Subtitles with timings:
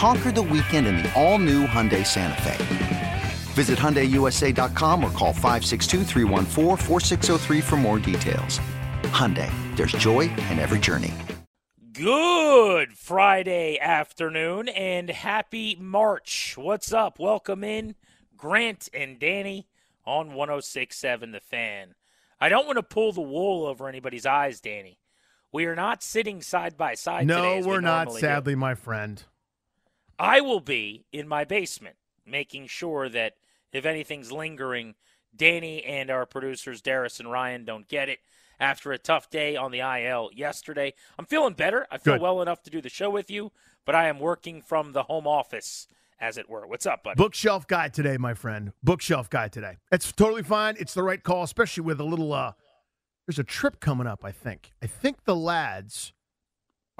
[0.00, 3.22] Conquer the weekend in the all-new Hyundai Santa Fe.
[3.52, 8.60] Visit HyundaiUSA.com or call 562 for more details.
[9.12, 11.12] Hyundai, there's joy in every journey.
[11.92, 16.54] Good Friday afternoon and happy March.
[16.56, 17.18] What's up?
[17.18, 17.94] Welcome in
[18.38, 19.68] Grant and Danny
[20.06, 21.94] on 1067 The Fan.
[22.40, 24.98] I don't want to pull the wool over anybody's eyes, Danny.
[25.52, 27.68] We are not sitting side by side no, today.
[27.68, 28.60] we're we not, sadly, do.
[28.60, 29.22] my friend.
[30.20, 33.34] I will be in my basement making sure that
[33.72, 34.94] if anything's lingering,
[35.34, 38.18] Danny and our producers, Darius and Ryan, don't get it
[38.60, 40.92] after a tough day on the IL yesterday.
[41.18, 41.86] I'm feeling better.
[41.90, 42.20] I feel Good.
[42.22, 43.50] well enough to do the show with you,
[43.86, 45.88] but I am working from the home office,
[46.20, 46.66] as it were.
[46.66, 47.16] What's up, buddy?
[47.16, 48.72] Bookshelf guy today, my friend.
[48.82, 49.78] Bookshelf guy today.
[49.90, 50.76] It's totally fine.
[50.78, 52.34] It's the right call, especially with a little.
[52.34, 52.52] uh
[53.26, 54.22] There's a trip coming up.
[54.22, 54.72] I think.
[54.82, 56.12] I think the lads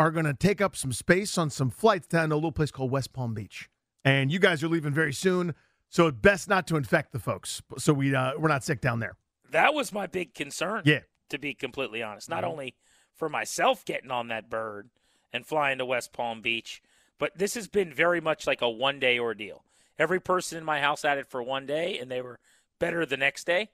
[0.01, 2.71] are going to take up some space on some flights down to a little place
[2.71, 3.69] called West Palm Beach,
[4.03, 5.55] and you guys are leaving very soon.
[5.91, 9.01] So it's best not to infect the folks, so we uh, we're not sick down
[9.01, 9.19] there.
[9.51, 10.85] That was my big concern.
[10.87, 11.01] Yeah.
[11.29, 12.77] To be completely honest, not only
[13.15, 14.89] for myself getting on that bird
[15.35, 16.83] and flying to West Palm Beach,
[17.19, 19.65] but this has been very much like a one day ordeal.
[19.99, 22.39] Every person in my house had it for one day, and they were
[22.79, 23.69] better the next day.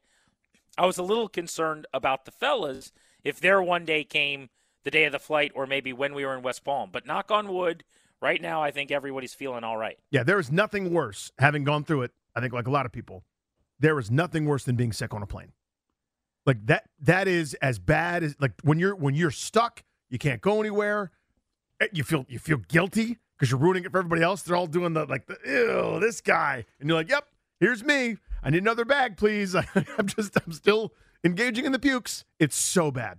[0.76, 2.90] I was a little concerned about the fellas
[3.22, 4.50] if their one day came
[4.86, 6.90] the day of the flight or maybe when we were in West Palm.
[6.92, 7.82] But knock on wood,
[8.22, 9.98] right now I think everybody's feeling all right.
[10.12, 12.92] Yeah, there is nothing worse, having gone through it, I think like a lot of
[12.92, 13.24] people,
[13.80, 15.52] there is nothing worse than being sick on a plane.
[16.46, 20.40] Like that that is as bad as like when you're when you're stuck, you can't
[20.40, 21.10] go anywhere.
[21.80, 24.42] eh, You feel you feel guilty because you're ruining it for everybody else.
[24.42, 26.64] They're all doing the like the ew, this guy.
[26.78, 27.26] And you're like, Yep,
[27.58, 28.18] here's me.
[28.44, 29.56] I need another bag, please.
[29.98, 30.92] I'm just I'm still
[31.24, 32.24] engaging in the pukes.
[32.38, 33.18] It's so bad.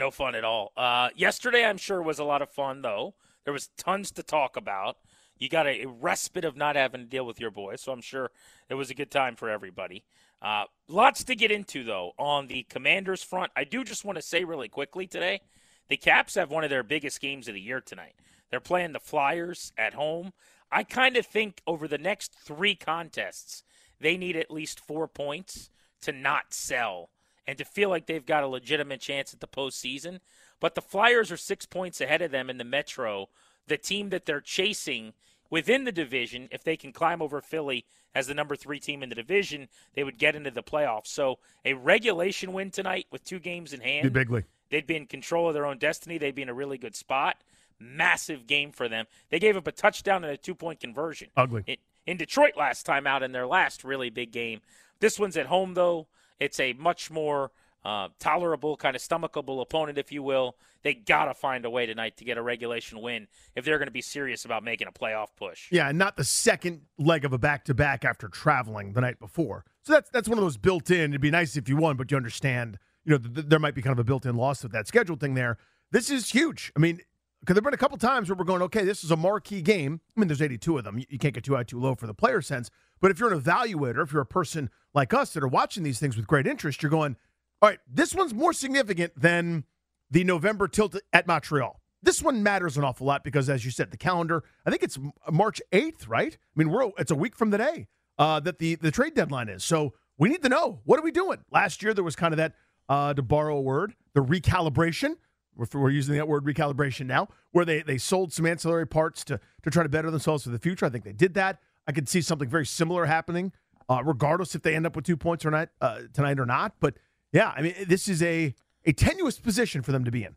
[0.00, 0.72] No fun at all.
[0.78, 3.16] Uh, yesterday, I'm sure, was a lot of fun, though.
[3.44, 4.96] There was tons to talk about.
[5.36, 8.30] You got a, respite of not having to deal with your boys, so I'm sure
[8.70, 10.04] it was a good time for everybody.
[10.40, 13.52] Uh, lots to get into, though, on the Commanders front.
[13.54, 15.42] I do just want to say really quickly today
[15.90, 18.14] the Caps have one of their biggest games of the year tonight.
[18.50, 20.32] They're playing the Flyers at home.
[20.72, 23.64] I kind of think over the next three contests,
[24.00, 25.68] they need at least four points
[26.00, 27.10] to not sell
[27.46, 30.20] and to feel like they've got a legitimate chance at the postseason.
[30.60, 33.28] But the Flyers are six points ahead of them in the Metro.
[33.66, 35.14] The team that they're chasing
[35.48, 37.84] within the division, if they can climb over Philly
[38.14, 41.08] as the number three team in the division, they would get into the playoffs.
[41.08, 44.04] So a regulation win tonight with two games in hand.
[44.04, 44.44] Be bigly.
[44.70, 46.18] They'd be in control of their own destiny.
[46.18, 47.42] They'd be in a really good spot.
[47.78, 49.06] Massive game for them.
[49.30, 51.28] They gave up a touchdown and a two point conversion.
[51.36, 51.64] Ugly.
[51.66, 51.76] In,
[52.06, 54.60] in Detroit last time out in their last really big game.
[55.00, 56.08] This one's at home, though.
[56.40, 57.52] It's a much more
[57.84, 60.56] uh, tolerable, kind of stomachable opponent, if you will.
[60.82, 63.88] They got to find a way tonight to get a regulation win if they're going
[63.88, 65.68] to be serious about making a playoff push.
[65.70, 69.18] Yeah, and not the second leg of a back to back after traveling the night
[69.18, 69.64] before.
[69.82, 71.10] So that's that's one of those built in.
[71.10, 73.74] It'd be nice if you won, but you understand, you know, th- th- there might
[73.74, 75.58] be kind of a built in loss with that schedule thing there.
[75.90, 76.72] This is huge.
[76.76, 77.00] I mean,
[77.40, 80.00] because there've been a couple times where we're going, okay, this is a marquee game.
[80.16, 80.98] I mean, there's 82 of them.
[80.98, 82.70] You, you can't get too high, too low for the player sense.
[83.00, 85.98] But if you're an evaluator, if you're a person like us that are watching these
[85.98, 87.16] things with great interest, you're going,
[87.62, 89.64] all right, this one's more significant than
[90.10, 91.80] the November tilt at Montreal.
[92.02, 94.42] This one matters an awful lot because, as you said, the calendar.
[94.64, 94.98] I think it's
[95.30, 96.34] March eighth, right?
[96.34, 97.88] I mean, we're it's a week from today.
[98.20, 99.64] uh, that the the trade deadline is.
[99.64, 101.38] So we need to know what are we doing.
[101.50, 102.54] Last year there was kind of that
[102.88, 105.16] uh, to borrow a word, the recalibration.
[105.56, 109.40] We're, we're using that word recalibration now, where they they sold some ancillary parts to
[109.62, 110.84] to try to better themselves for the future.
[110.86, 111.60] I think they did that.
[111.90, 113.50] I could see something very similar happening,
[113.88, 116.74] uh, regardless if they end up with two points or not uh, tonight or not.
[116.78, 116.94] But
[117.32, 118.54] yeah, I mean, this is a
[118.84, 120.36] a tenuous position for them to be in.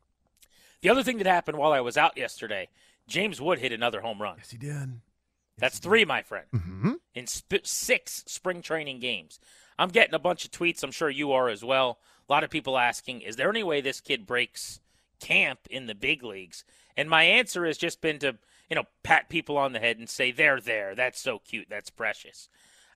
[0.81, 2.69] The other thing that happened while I was out yesterday,
[3.07, 4.37] James Wood hit another home run.
[4.39, 4.71] Yes, he did.
[4.71, 6.93] Yes, That's three, my friend, mm-hmm.
[7.13, 9.39] in sp- six spring training games.
[9.77, 10.81] I'm getting a bunch of tweets.
[10.81, 11.99] I'm sure you are as well.
[12.27, 14.79] A lot of people asking, is there any way this kid breaks
[15.19, 16.65] camp in the big leagues?
[16.97, 18.39] And my answer has just been to,
[18.73, 20.95] you know, pat people on the head and say, they're there.
[20.95, 21.67] That's so cute.
[21.69, 22.49] That's precious.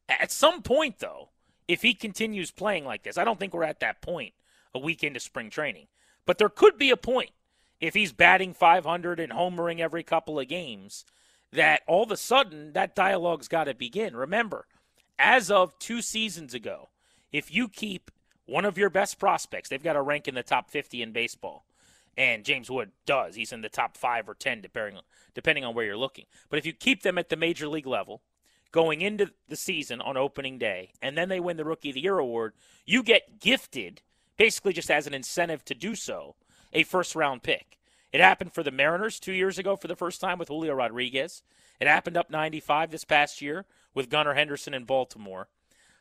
[0.10, 1.30] At some point, though,
[1.68, 4.34] if he continues playing like this, I don't think we're at that point
[4.74, 5.86] a week into spring training.
[6.26, 7.30] But there could be a point
[7.80, 11.06] if he's batting 500 and homering every couple of games
[11.54, 14.16] that all of a sudden that dialogue's got to begin.
[14.16, 14.66] Remember,
[15.20, 16.90] as of two seasons ago,
[17.32, 18.10] if you keep
[18.48, 21.67] one of your best prospects, they've got to rank in the top 50 in baseball.
[22.18, 23.36] And James Wood does.
[23.36, 25.00] He's in the top five or 10, depending,
[25.36, 26.26] depending on where you're looking.
[26.50, 28.24] But if you keep them at the major league level,
[28.72, 32.02] going into the season on opening day, and then they win the Rookie of the
[32.02, 32.54] Year award,
[32.86, 34.02] you get gifted,
[34.36, 36.36] basically just as an incentive to do so,
[36.74, 37.78] a first round pick.
[38.12, 41.44] It happened for the Mariners two years ago for the first time with Julio Rodriguez.
[41.80, 45.50] It happened up 95 this past year with Gunnar Henderson in Baltimore.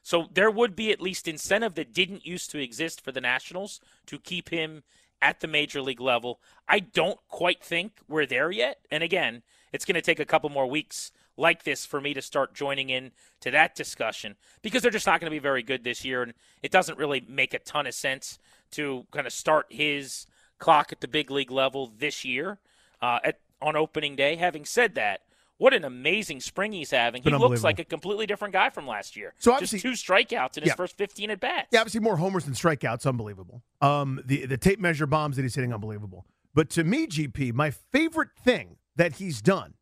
[0.02, 3.80] So there would be at least incentive that didn't used to exist for the Nationals
[4.06, 4.84] to keep him
[5.22, 6.40] at the major league level.
[6.68, 8.78] I don't quite think we're there yet.
[8.90, 9.42] And again,
[9.72, 12.90] it's going to take a couple more weeks like this for me to start joining
[12.90, 16.22] in to that discussion because they're just not going to be very good this year
[16.22, 16.32] and
[16.62, 18.38] it doesn't really make a ton of sense
[18.70, 20.26] to kind of start his
[20.58, 22.58] clock at the big league level this year
[23.02, 24.36] uh, at on opening day.
[24.36, 25.22] Having said that,
[25.58, 27.22] what an amazing spring he's having.
[27.22, 29.34] He looks like a completely different guy from last year.
[29.38, 30.74] So just two strikeouts in his yeah.
[30.74, 31.68] first 15 at bats.
[31.72, 33.62] Yeah, obviously more homers than strikeouts, unbelievable.
[33.80, 36.26] Um, the the tape measure bombs that he's hitting, unbelievable.
[36.54, 39.74] But to me, GP, my favorite thing that he's done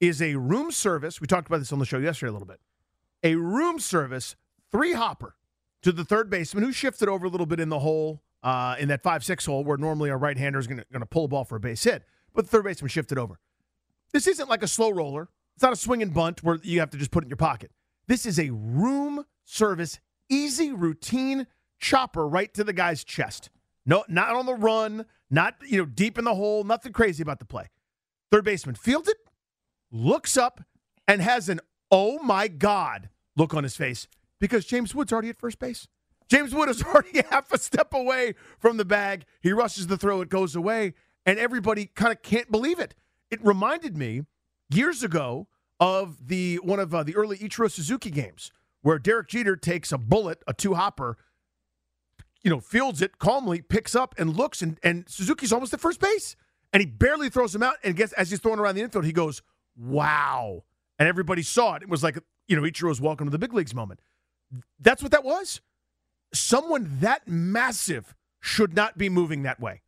[0.00, 1.20] is a room service.
[1.20, 2.60] We talked about this on the show yesterday a little bit.
[3.22, 4.36] A room service
[4.70, 5.36] three hopper
[5.82, 8.88] to the third baseman who shifted over a little bit in the hole uh, in
[8.88, 11.44] that five six hole where normally a right hander is going to pull a ball
[11.44, 13.38] for a base hit, but the third baseman shifted over.
[14.14, 15.28] This isn't like a slow roller.
[15.56, 17.36] It's not a swing and bunt where you have to just put it in your
[17.36, 17.72] pocket.
[18.06, 19.98] This is a room service,
[20.30, 21.48] easy routine
[21.80, 23.50] chopper right to the guy's chest.
[23.84, 26.62] No, not on the run, not you know deep in the hole.
[26.62, 27.70] Nothing crazy about the play.
[28.30, 29.16] Third baseman fields it,
[29.90, 30.62] looks up,
[31.08, 31.60] and has an
[31.90, 34.06] oh my god look on his face
[34.38, 35.88] because James Wood's already at first base.
[36.28, 39.24] James Wood is already half a step away from the bag.
[39.40, 40.94] He rushes the throw, it goes away,
[41.26, 42.94] and everybody kind of can't believe it.
[43.30, 44.22] It reminded me
[44.70, 45.48] years ago
[45.80, 49.98] of the one of uh, the early Ichiro Suzuki games where Derek Jeter takes a
[49.98, 51.16] bullet, a two hopper,
[52.42, 56.00] you know, fields it calmly, picks up and looks, and, and Suzuki's almost at first
[56.00, 56.36] base.
[56.72, 57.76] And he barely throws him out.
[57.82, 59.42] And gets as he's throwing around the infield, he goes,
[59.76, 60.64] Wow.
[60.98, 61.82] And everybody saw it.
[61.82, 64.00] It was like, you know, Ichiro's welcome to the big leagues moment.
[64.78, 65.60] That's what that was
[66.34, 69.80] someone that massive should not be moving that way.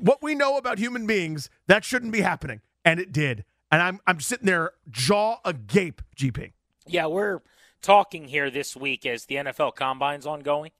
[0.00, 2.60] What we know about human beings, that shouldn't be happening.
[2.84, 3.44] And it did.
[3.70, 6.52] And I'm I'm sitting there jaw agape, GP.
[6.86, 7.40] Yeah, we're
[7.82, 10.72] talking here this week as the NFL combine's ongoing.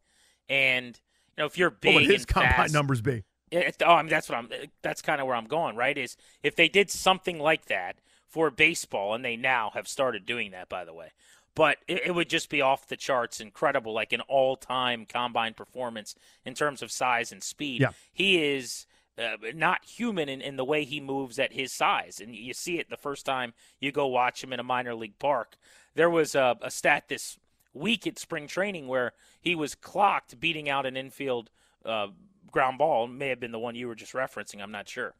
[0.48, 0.98] And
[1.36, 3.24] you know, if you're big, what would his combine fast, numbers be?
[3.50, 4.48] It, oh, I mean that's what I'm.
[4.82, 5.76] That's kind of where I'm going.
[5.76, 5.96] Right?
[5.96, 7.96] Is if they did something like that
[8.26, 11.12] for baseball, and they now have started doing that, by the way,
[11.54, 16.14] but it, it, would just be off the charts, incredible, like an all-time combine performance
[16.44, 17.80] in terms of size and speed.
[17.80, 17.90] Yeah.
[18.12, 18.86] He is
[19.18, 22.78] uh, not human in, in the way he moves at his size, and you see
[22.78, 25.56] it the first time you go watch him in a minor league park.
[25.94, 27.38] There was a, a stat this
[27.74, 31.50] week at spring training where he was clocked beating out an infield
[31.84, 32.08] uh,
[32.50, 33.06] ground ball.
[33.06, 34.62] May have been the one you were just referencing.
[34.62, 35.14] I'm not sure.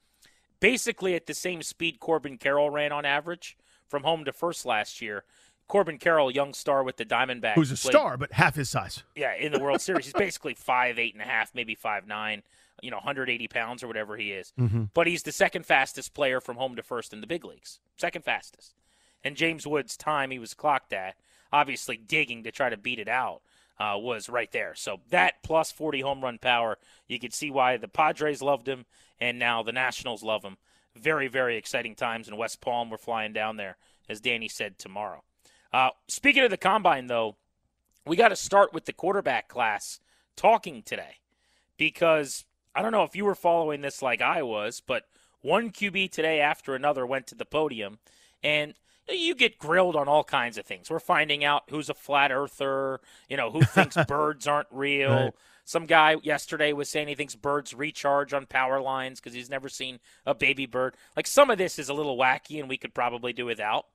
[0.60, 5.00] Basically, at the same speed Corbin Carroll ran on average from home to first last
[5.00, 5.24] year.
[5.68, 9.02] Corbin Carroll, young star with the Diamondbacks, who's a played, star but half his size.
[9.14, 12.42] Yeah, in the World Series, he's basically five eight and a half, maybe five nine.
[12.82, 14.52] You know, 180 pounds or whatever he is.
[14.58, 14.84] Mm-hmm.
[14.94, 17.80] But he's the second fastest player from home to first in the big leagues.
[17.96, 18.74] Second fastest.
[19.24, 21.16] And James Wood's time he was clocked at,
[21.52, 23.42] obviously digging to try to beat it out,
[23.78, 24.74] uh, was right there.
[24.74, 28.86] So that plus 40 home run power, you could see why the Padres loved him,
[29.20, 30.56] and now the Nationals love him.
[30.94, 32.90] Very, very exciting times in West Palm.
[32.90, 33.76] We're flying down there,
[34.08, 35.22] as Danny said, tomorrow.
[35.72, 37.36] Uh, speaking of the combine, though,
[38.06, 40.00] we got to start with the quarterback class
[40.34, 41.16] talking today
[41.76, 42.44] because
[42.78, 45.02] I don't know if you were following this like I was, but
[45.40, 47.98] one QB today after another went to the podium.
[48.40, 48.74] And,
[49.10, 50.90] you get grilled on all kinds of things.
[50.90, 55.10] We're finding out who's a flat earther, you know, who thinks birds aren't real.
[55.10, 55.34] Right.
[55.64, 59.70] Some guy yesterday was saying he thinks birds recharge on power lines because he's never
[59.70, 60.94] seen a baby bird.
[61.16, 63.86] Like some of this is a little wacky and we could probably do without.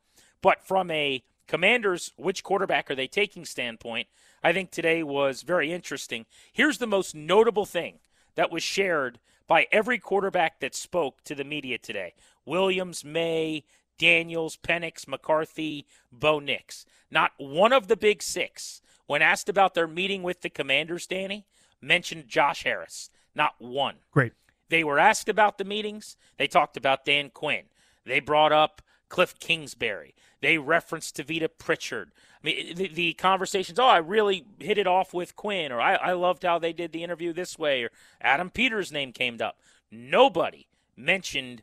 [0.41, 4.07] But from a commander's which quarterback are they taking standpoint,
[4.43, 6.25] I think today was very interesting.
[6.51, 7.99] Here's the most notable thing
[8.35, 12.13] that was shared by every quarterback that spoke to the media today
[12.45, 13.63] Williams, Maye,
[13.97, 16.85] Daniels, Penix, McCarthy, Bo Nix.
[17.11, 21.45] Not one of the big six, when asked about their meeting with the commanders, Danny,
[21.81, 23.09] mentioned Josh Harris.
[23.35, 23.95] Not one.
[24.11, 24.33] Great.
[24.69, 26.17] They were asked about the meetings.
[26.37, 27.65] They talked about Dan Quinn.
[28.05, 28.81] They brought up
[29.13, 30.15] Cliff Kingsbury.
[30.41, 32.13] They referenced Tavita Pritchard.
[32.43, 35.93] I mean, the, the, conversations, oh, I really hit it off with Quinn, or I,
[35.93, 39.59] I loved how they did the interview this way, or Adam Peters' name came up.
[39.91, 40.65] Nobody
[40.97, 41.61] mentioned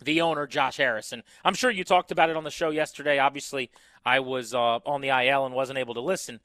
[0.00, 1.24] the owner, Josh Harrison.
[1.44, 3.18] I'm sure you talked about it on the show yesterday.
[3.18, 3.72] Obviously,
[4.06, 6.38] I was uh, on the IL and wasn't able to listen.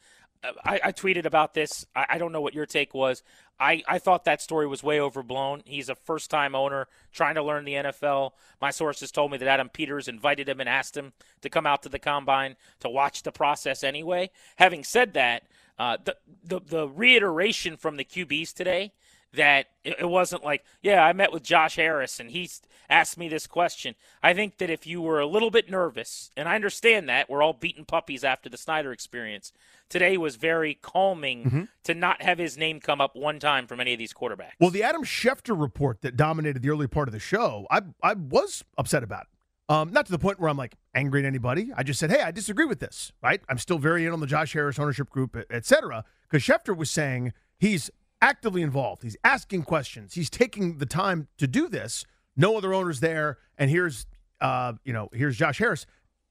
[0.63, 1.85] I, I, tweeted about this.
[1.95, 3.23] I, I, don't know what your take was.
[3.59, 5.61] I, I thought that story was way overblown.
[5.65, 8.31] He's a first time owner trying to learn the NFL.
[8.61, 11.83] My sources told me that Adam Peters invited him and asked him to come out
[11.83, 14.29] to the combine to watch the process anyway.
[14.57, 15.43] Having said that,
[15.79, 18.91] uh, the, the, the reiteration from the QBs today
[19.33, 22.49] that it wasn't like, yeah, I met with Josh Harris and he
[22.93, 23.95] asked me this question.
[24.21, 27.41] I think that if you were a little bit nervous, and I understand that, we're
[27.41, 29.51] all beaten puppies after the Snyder experience,
[29.89, 31.63] today was very calming mm-hmm.
[31.85, 34.53] to not have his name come up one time from any of these quarterbacks.
[34.59, 38.13] Well, the Adam Schefter report that dominated the early part of the show, I, I
[38.13, 39.27] was upset about it.
[39.73, 41.71] Um, not to the point where I'm like angry at anybody.
[41.75, 43.41] I just said, hey, I disagree with this, right?
[43.49, 46.03] I'm still very in on the Josh Harris ownership group, etc.
[46.29, 47.89] because Schefter was saying he's
[48.21, 49.03] actively involved.
[49.03, 50.13] He's asking questions.
[50.13, 52.05] He's taking the time to do this.
[52.35, 54.05] No other owners there, and here's
[54.41, 55.85] uh, you know here's Josh Harris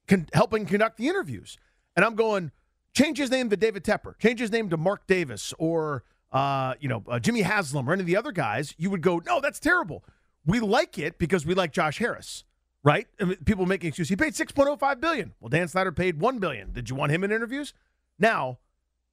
[0.07, 1.57] con- helping conduct the interviews.
[1.95, 2.51] And I'm going
[2.93, 6.89] change his name to David Tepper, change his name to Mark Davis, or uh, you
[6.89, 8.73] know uh, Jimmy Haslam, or any of the other guys.
[8.77, 10.03] You would go, no, that's terrible.
[10.45, 12.43] We like it because we like Josh Harris,
[12.83, 13.07] right?
[13.19, 14.09] I mean, people making excuses.
[14.09, 15.33] He paid 6.05 billion.
[15.39, 16.73] Well, Dan Snyder paid one billion.
[16.73, 17.73] Did you want him in interviews?
[18.19, 18.59] Now,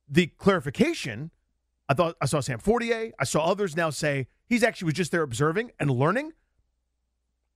[0.09, 1.31] the clarification
[1.91, 3.13] I thought I saw Sam Fortier.
[3.19, 6.33] I saw others now say he's actually was just there observing and learning.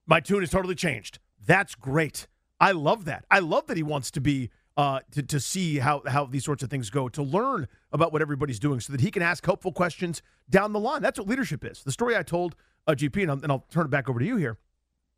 [0.06, 1.18] My tune has totally changed.
[1.46, 2.26] That's great.
[2.60, 3.24] I love that.
[3.30, 6.62] I love that he wants to be uh, to, to see how, how these sorts
[6.62, 9.72] of things go, to learn about what everybody's doing so that he can ask helpful
[9.72, 10.20] questions
[10.50, 11.00] down the line.
[11.00, 11.82] That's what leadership is.
[11.84, 12.56] The story I told
[12.86, 14.58] uh, GP, and I'll, and I'll turn it back over to you here.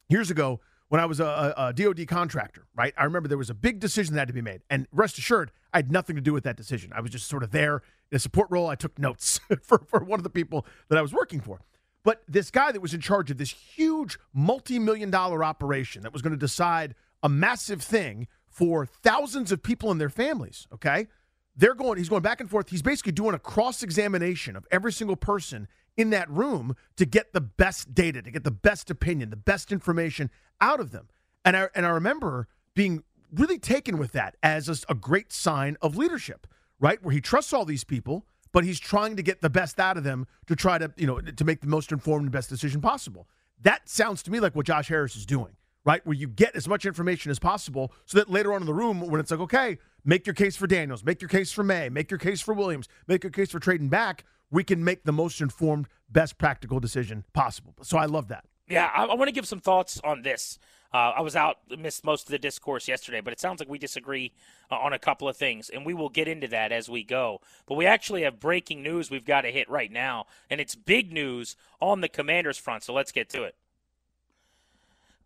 [0.09, 2.95] Years ago, when I was a, a, DoD contractor, right?
[2.97, 5.51] I remember there was a big decision that had to be made, and rest assured,
[5.73, 6.93] I had nothing to do with that decision.
[6.95, 8.69] I was just sort of there in a support role.
[8.69, 11.61] I took notes for for one of the people that I was working for.
[12.07, 16.23] But this guy that was in charge of this huge multi-million dollar operation that was
[16.23, 21.09] going to decide a massive thing for thousands of people and their families, okay?
[21.57, 22.69] They're going he's going back and forth.
[22.69, 27.41] He's basically doing a cross-examination of every single person in that room to get the
[27.41, 31.09] best data, to get the best opinion, the best information out of them.
[31.45, 32.47] And I and I remember
[32.77, 33.03] being
[33.35, 36.47] really taken with that as a, a great sign of leadership,
[36.79, 37.03] right?
[37.03, 40.03] Where he trusts all these people, but he's trying to get the best out of
[40.03, 43.29] them to try to, you know, to make the most informed and best decision possible.
[43.61, 46.01] That sounds to me like what Josh Harris is doing, right?
[46.07, 49.01] Where you get as much information as possible so that later on in the room,
[49.01, 52.11] when it's like, okay, make your case for Daniels, make your case for Maye, make
[52.11, 55.43] your case for Williams, make your case for trading back, we can make the most
[55.43, 57.75] informed, best practical decision possible.
[57.83, 58.47] So I love that.
[58.67, 60.59] Yeah, I, I want to give some thoughts on this.
[60.97, 63.79] Uh, I was out, missed most of the discourse yesterday, but it sounds like we
[63.79, 64.33] disagree
[64.71, 67.43] uh, on a couple of things, and we will get into that as we go.
[67.67, 71.13] But we actually have breaking news we've got to hit right now, and it's big
[71.13, 73.57] news on the Commanders front, so let's get to it.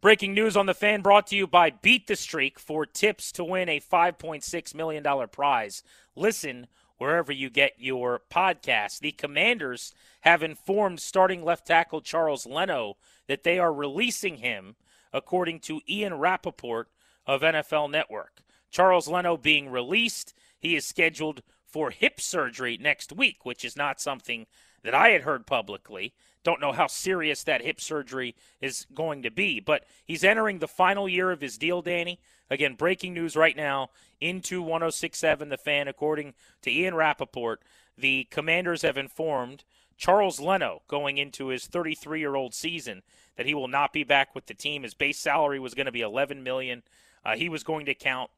[0.00, 3.44] Breaking news on the fan brought to you by Beat the Streak for tips to
[3.44, 5.84] win a $5.6 million prize.
[6.16, 6.66] Listen
[6.98, 8.98] wherever you get your podcast.
[8.98, 12.96] The Commanders have informed starting left tackle Charles Leno
[13.28, 14.74] that they are releasing him,
[15.12, 16.88] according to Ian Rapoport
[17.26, 18.42] of NFL Network.
[18.70, 24.00] Charles Leno being released, he is scheduled for hip surgery next week, which is not
[24.00, 24.46] something
[24.82, 26.14] that I had heard publicly.
[26.42, 30.68] Don't know how serious that hip surgery is going to be, but he's entering the
[30.68, 32.18] final year of his deal, Danny.
[32.48, 33.90] Again, breaking news right now
[34.20, 37.62] into 1067 The Fan, according to Ian Rapoport.
[37.96, 39.64] The commanders have informed
[40.00, 43.02] Charles Leno going into his 33 year old season
[43.36, 44.82] that he will not be back with the team.
[44.82, 46.82] His base salary was going to be 11 million.
[47.24, 48.30] Uh, he was going to count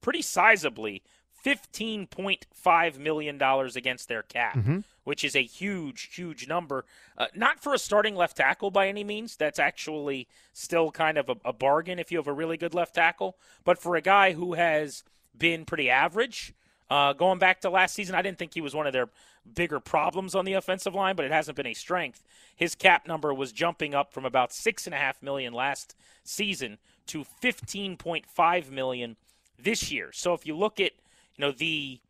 [0.00, 1.02] pretty sizably
[1.44, 3.40] $15.5 million
[3.76, 4.84] against their cap, Mhm.
[5.04, 6.84] which is a huge, huge number.
[7.16, 9.36] Uh, not for a starting left tackle by any means.
[9.36, 12.94] That's actually still kind of a, a bargain if you have a really good left
[12.94, 13.36] tackle.
[13.64, 15.04] But for a guy who has
[15.36, 16.54] been pretty average,
[16.90, 19.08] uh, going back to last season, I didn't think he was one of their
[19.54, 22.22] bigger problems on the offensive line, but it hasn't been a strength.
[22.56, 25.94] His cap number was jumping up from about six and a half million last
[26.24, 29.16] season to fifteen point five million
[29.58, 30.10] this year.
[30.12, 30.92] So if you look at
[31.36, 32.00] you know the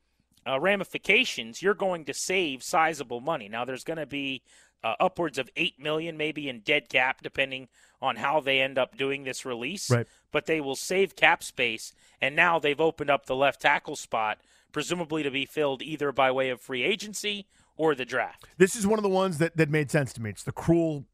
[0.47, 3.49] uh, ramifications, you're going to save sizable money.
[3.49, 4.43] Now there's going to be
[4.83, 7.69] uh, upwards of eight million, maybe in dead cap, depending
[8.03, 9.91] on how they end up doing this release.
[9.91, 10.07] Right.
[10.33, 14.39] But they will save cap space, and now they've opened up the left tackle spot,
[14.73, 17.47] presumably to be filled either by way of free agency
[17.77, 18.47] or the draft.
[18.59, 20.31] This is one of the ones that, that made sense to me.
[20.31, 21.07] It's the cruel,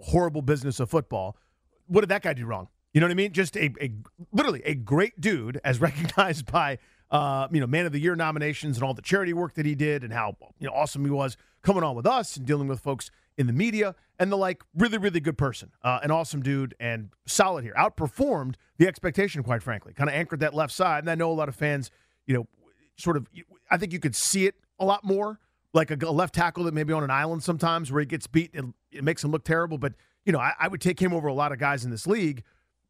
[0.00, 1.36] horrible business of football.
[1.86, 2.68] What did that guy do wrong?
[2.94, 3.32] You know what I mean?
[3.32, 3.92] Just a, a
[4.32, 6.78] literally a great dude, as recognized by
[7.10, 9.74] uh, you know Man of the Year nominations and all the charity work that he
[9.74, 12.80] did, and how you know awesome he was coming on with us and dealing with
[12.80, 14.62] folks in the media and the like.
[14.76, 17.74] Really, really good person, uh, an awesome dude, and solid here.
[17.76, 19.92] Outperformed the expectation, quite frankly.
[19.92, 21.90] Kind of anchored that left side, and I know a lot of fans,
[22.26, 22.46] you know,
[22.96, 23.26] sort of.
[23.70, 25.40] I think you could see it a lot more
[25.72, 28.72] like a, left tackle that maybe on an island sometimes where he gets beat and
[28.92, 29.76] it makes him look terrible.
[29.76, 32.06] But you know, I, I would take him over a lot of guys in this
[32.06, 32.44] league.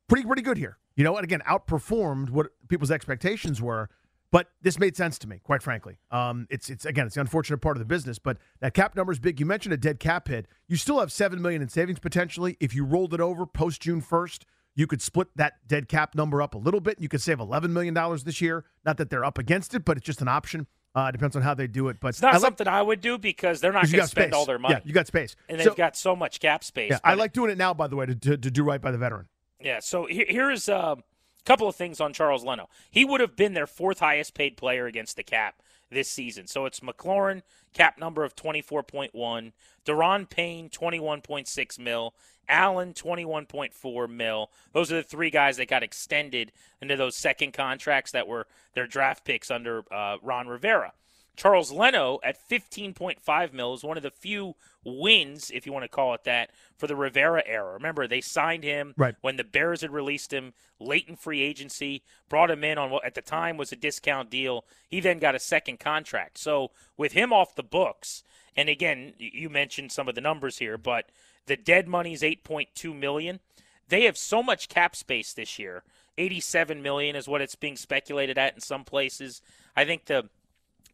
[0.09, 0.79] Pretty pretty good here.
[0.97, 3.89] You know, and again, outperformed what people's expectations were.
[4.31, 5.99] But this made sense to me, quite frankly.
[6.11, 9.13] Um, it's it's again, it's the unfortunate part of the business, but that cap number
[9.13, 9.41] is big.
[9.41, 10.47] You mentioned a dead cap hit.
[10.67, 12.57] You still have seven million in savings potentially.
[12.61, 16.43] If you rolled it over post June first, you could split that dead cap number
[16.43, 17.01] up a little bit.
[17.01, 18.65] You could save eleven million dollars this year.
[18.85, 20.67] Not that they're up against it, but it's just an option.
[20.97, 21.97] Uh, depends on how they do it.
[22.01, 24.29] But It's not I like- something I would do because they're not going to spend
[24.31, 24.33] space.
[24.33, 24.75] all their money.
[24.77, 26.91] Yeah, you got space, and they've got so much cap space.
[26.93, 28.93] Yeah, I like doing it now, by the way, to, to, to do right by
[28.93, 29.27] the veteran.
[29.61, 30.97] Yeah, so he- here's a
[31.45, 32.69] couple of things on Charles Leno.
[32.91, 35.57] He would have been their fourth highest paid player against the cap
[35.95, 36.47] this season.
[36.47, 39.53] So it's McLaurin, cap number of 24.1,
[39.87, 42.15] Daron Payne, 21.6 mil,
[42.49, 44.51] Allen, 21.4 mil.
[44.73, 48.87] Those are the three guys that got extended into those second contracts that were their
[48.87, 50.93] draft picks under uh, Ron Rivera.
[51.37, 55.89] Charles Leno at 15.5 mil is one of the few wins, if you want to
[55.89, 57.73] call it that, for the Rivera era.
[57.75, 59.15] Remember, they signed him Right.
[59.21, 63.05] when the Bears had released him late in free agency, brought him in on what
[63.05, 64.65] at the time was a discount deal.
[64.89, 66.39] He then got a second contract.
[66.39, 68.23] So with him off the books,
[68.57, 71.11] and again, you mentioned some of the numbers here, but
[71.47, 73.41] the dead money is 8.2 million.
[73.89, 75.83] They have so much cap space this year.
[76.17, 79.43] 87 million is what it's being speculated at in some places.
[79.77, 80.29] I think the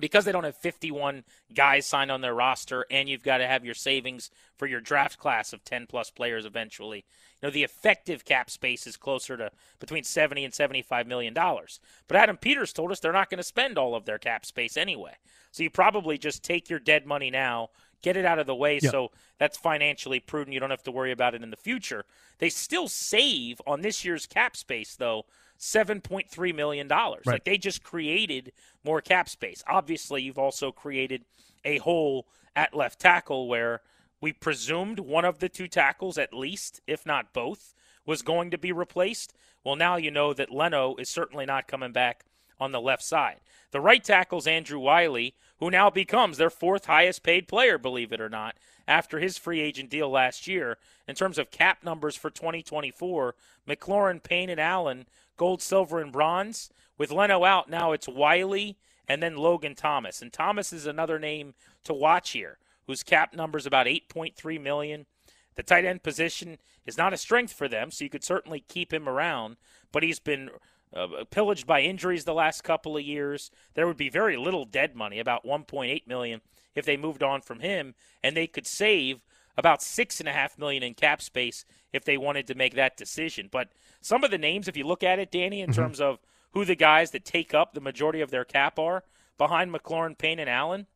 [0.01, 3.65] because they don't have 51 guys signed on their roster and you've got to have
[3.65, 7.05] your savings for your draft class of 10 plus players eventually
[7.41, 11.81] you know the effective cap space is closer to between 70 and 75 million dollars.
[12.07, 14.77] But adam peters told us they're not going to spend all of their cap space
[14.77, 15.15] anyway.
[15.51, 17.71] So you probably just take your dead money now
[18.03, 18.91] get it out of the way Yeah.
[18.91, 20.55] so that's financially prudent.
[20.55, 22.05] You don't have to worry about it in the future.
[22.39, 25.27] They still save on this year's cap space though
[25.61, 27.35] 7.3 million dollars Right.
[27.35, 29.63] like they just created more cap space.
[29.69, 31.25] Obviously, you've also created
[31.65, 33.83] a hole at left tackle where
[34.21, 37.75] we presumed one of the two tackles, at least, if not both,
[38.07, 39.35] was going to be replaced.
[39.63, 42.25] Well, now you know that Leno is certainly not coming back
[42.59, 43.41] on the left side.
[43.71, 48.21] The right tackle's Andrew Wiley, who now becomes their fourth highest paid player, believe it
[48.21, 48.57] or not,
[48.89, 50.77] after his free agent deal last year.
[51.07, 53.35] In terms of cap numbers for 2024,
[53.69, 55.07] McLaurin, Payne, and Allen,
[55.41, 56.69] gold, silver, and bronze.
[56.99, 58.77] With Leno out, now it's Wiley
[59.09, 60.21] and then Logan Thomas.
[60.21, 65.07] And Thomas is another name to watch here, whose cap number is about 8.3 million.
[65.55, 68.93] The tight end position is not a strength for them, so you could certainly keep
[68.93, 69.57] him around,
[69.93, 70.51] but he's been
[70.95, 73.51] uh, pillaged by injuries the last couple of years.
[73.73, 76.43] There would be very little dead money, about 1.8 million,
[76.75, 79.23] if they moved on from him, and they could save
[79.57, 82.97] about six and a half million in cap space if they wanted to make that
[82.97, 83.49] decision.
[83.51, 83.69] But
[84.01, 85.81] some of the names, if you look at it, Danny, in mm-hmm.
[85.81, 86.19] terms of
[86.53, 89.05] who the guys that take up the majority of their cap are
[89.39, 90.87] behind McLaurin, Payne, and Allen,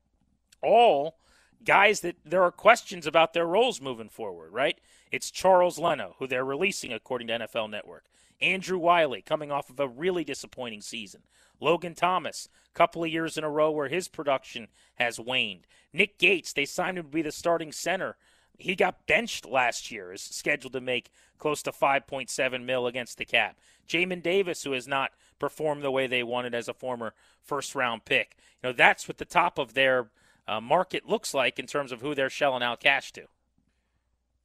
[0.63, 1.19] all
[1.65, 4.79] guys that there are questions about their roles moving forward, right?
[5.11, 8.05] It's Charles Leno, who they're releasing according to NFL Network.
[8.41, 11.23] Andrew Wiley, coming off of a really disappointing season.
[11.61, 15.67] Logan Thomas, couple of years in a row where his production has waned.
[15.93, 18.17] Nick Gates, they signed him to be the starting center.
[18.59, 23.25] He got benched last year, is scheduled to make close to 5.7 mil against the
[23.25, 23.59] cap.
[23.89, 28.05] Jamin Davis, who has not performed the way they wanted as a former first round
[28.05, 28.37] pick.
[28.63, 30.09] You know, that's what the top of their
[30.47, 33.25] uh, market looks like in terms of who they're shelling out cash to.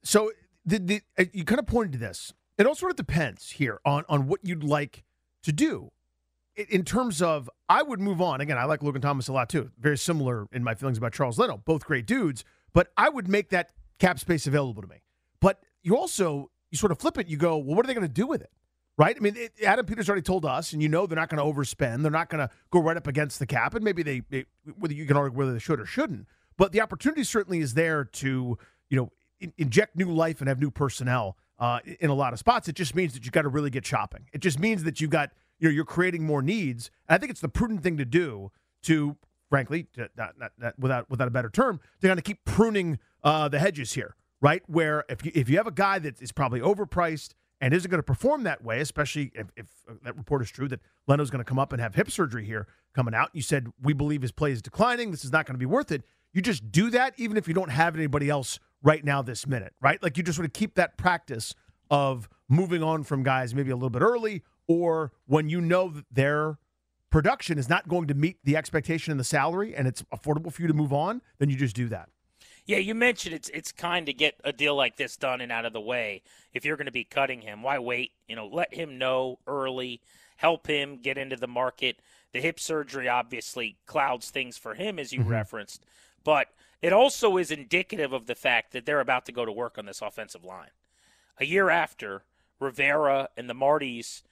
[0.02, 0.32] So
[0.64, 2.32] the, the, uh, you kind of pointed to this.
[2.58, 5.04] It all sort of depends here on on what you'd like
[5.44, 5.92] to do.
[6.56, 8.42] in terms of, I would move on.
[8.42, 9.70] Again, I like Logan Thomas a lot too.
[9.78, 11.56] Very similar in my feelings about Charles Leno.
[11.56, 12.44] Both great dudes,
[12.74, 13.70] but I would make that
[14.00, 15.02] cap space available to me.
[15.40, 17.28] But you also you sort of flip it.
[17.28, 18.50] You go, well, what are they going to do with it?
[18.98, 19.16] Right?
[19.16, 21.60] I mean, it, Adam Peters already told us, and you know they're not going to
[21.60, 22.02] overspend.
[22.02, 24.44] They're not going to go right up against the cap, and maybe they, they
[24.78, 26.26] whether you can argue whether they should or shouldn't.
[26.56, 28.58] But the opportunity certainly is there to
[28.88, 32.38] you know in, inject new life and have new personnel uh, in a lot of
[32.38, 32.68] spots.
[32.68, 34.26] It just means that you got to really get shopping.
[34.32, 36.90] It just means that you've got you know you're creating more needs.
[37.08, 38.50] And I think it's the prudent thing to do
[38.82, 39.16] to,
[39.50, 42.98] frankly, to, not, not, not, without without a better term, to kind of keep pruning
[43.22, 44.62] uh, the hedges here, right?
[44.66, 47.98] Where if you, if you have a guy that is probably overpriced and isn't going
[47.98, 49.66] to perform that way, especially if, if
[50.02, 52.66] that report is true that Leno's going to come up and have hip surgery here
[52.94, 53.30] coming out.
[53.34, 55.10] You said we believe his play is declining.
[55.10, 56.02] This is not going to be worth it.
[56.32, 59.74] You just do that even if you don't have anybody else right now this minute,
[59.80, 60.02] right?
[60.02, 61.54] Like you just want to keep that practice
[61.90, 66.04] of moving on from guys maybe a little bit early or when you know that
[66.10, 66.58] their
[67.10, 70.62] production is not going to meet the expectation and the salary and it's affordable for
[70.62, 72.08] you to move on, then you just do that.
[72.66, 75.64] Yeah, you mentioned it's it's kind to get a deal like this done and out
[75.64, 76.22] of the way.
[76.52, 78.12] If you're going to be cutting him, why wait?
[78.28, 80.00] You know, let him know early,
[80.36, 82.00] help him get into the market.
[82.32, 85.30] The hip surgery obviously clouds things for him, as you mm-hmm.
[85.30, 85.84] referenced,
[86.22, 86.48] but
[86.80, 89.86] it also is indicative of the fact that they're about to go to work on
[89.86, 90.70] this offensive line.
[91.38, 92.22] A year after
[92.60, 94.22] Rivera and the Martys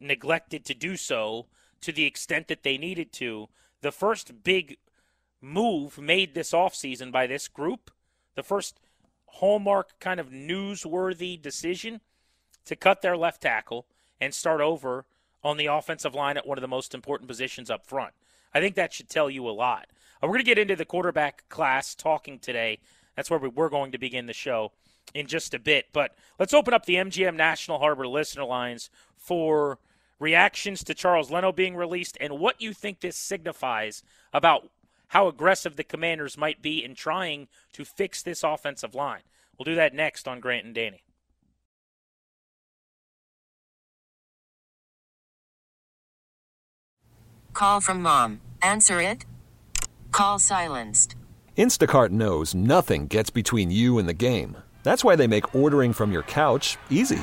[0.00, 1.46] neglected to do so
[1.86, 3.48] to the extent that they needed to,
[3.80, 4.76] the first big
[5.40, 7.92] move made this offseason by this group,
[8.34, 8.80] the first
[9.26, 12.00] hallmark kind of newsworthy decision
[12.64, 13.86] to cut their left tackle
[14.20, 15.04] and start over
[15.44, 18.12] on the offensive line at one of the most important positions up front.
[18.52, 19.86] I think that should tell you a lot.
[20.20, 22.80] Uh, we're going to get into the quarterback class talking today.
[23.14, 24.72] That's where we, we're going to begin the show
[25.14, 25.86] in just a bit.
[25.92, 29.78] But let's open up the MGM National Harbor listener lines for
[30.18, 34.02] reactions to Charles Leno being released and what you think this signifies
[34.32, 34.70] about
[35.08, 39.22] how aggressive the commanders might be in trying to fix this offensive line.
[39.58, 41.02] We'll do that next on Grant and Danny.
[47.52, 48.42] Call from mom.
[48.60, 49.24] Answer it.
[50.12, 51.16] Call silenced.
[51.56, 54.58] Instacart knows nothing gets between you and the game.
[54.82, 57.22] That's why they make ordering from your couch easy.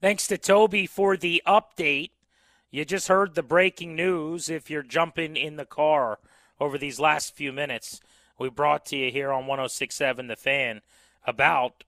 [0.00, 2.12] Thanks to Toby for the update.
[2.70, 6.20] You just heard the breaking news if you're jumping in the car
[6.58, 8.00] over these last few minutes.
[8.38, 10.80] We brought to you here on 1067 The Fan
[11.26, 11.84] about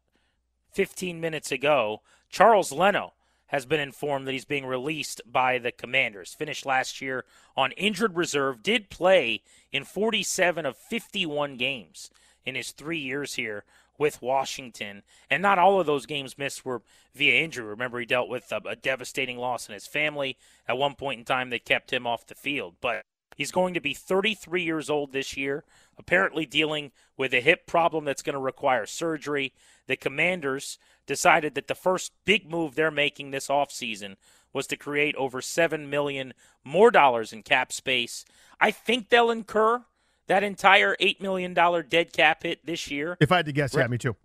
[0.72, 2.02] 15 minutes ago.
[2.28, 3.14] Charles Leno
[3.46, 6.34] has been informed that he's being released by the Commanders.
[6.34, 7.24] Finished last year
[7.56, 9.40] on injured reserve, did play
[9.72, 12.10] in 47 of 51 games
[12.44, 13.64] in his three years here
[14.02, 15.04] with Washington.
[15.30, 16.82] And not all of those games missed were
[17.14, 17.64] via injury.
[17.64, 20.36] Remember, he dealt with a, a devastating loss in his family
[20.66, 22.74] at one point in time that kept him off the field.
[22.80, 23.04] But
[23.36, 25.64] He's going to be 33 years old this year,
[25.96, 29.54] apparently dealing with a hip problem that's going to require surgery.
[29.86, 34.16] The Commanders decided that the first big move they're making this offseason
[34.52, 38.26] was to create over 7 million more dollars in cap space.
[38.60, 39.84] I think they'll incur
[40.28, 43.16] that entire $8 million dead cap hit this year.
[43.20, 44.16] If I had to guess, yeah, me too.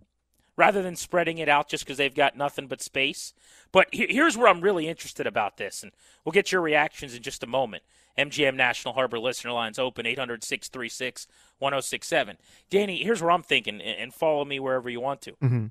[0.56, 3.32] Rather than spreading it out just because they've got nothing but space.
[3.70, 5.92] But here's where I'm really interested about this, and
[6.24, 7.84] we'll get your reactions in just a moment.
[8.18, 12.36] MGM National Harbor listener lines open 800 636 1067.
[12.70, 15.32] Danny, here's where I'm thinking, and follow me wherever you want to.
[15.32, 15.66] Mm-hmm.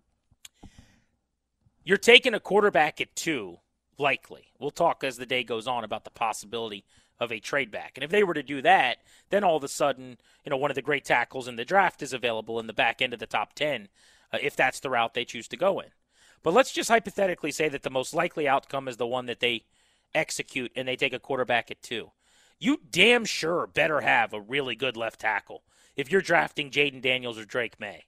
[1.83, 3.57] You're taking a quarterback at two,
[3.97, 4.47] likely.
[4.59, 6.85] We'll talk as the day goes on about the possibility
[7.19, 7.93] of a trade back.
[7.95, 8.97] And if they were to do that,
[9.29, 12.01] then all of a sudden, you know, one of the great tackles in the draft
[12.01, 13.87] is available in the back end of the top 10
[14.31, 15.89] uh, if that's the route they choose to go in.
[16.43, 19.65] But let's just hypothetically say that the most likely outcome is the one that they
[20.13, 22.11] execute and they take a quarterback at two
[22.59, 25.63] you damn sure better have a really good left tackle
[25.95, 28.05] if you're drafting Jayden Daniels or Drake Maye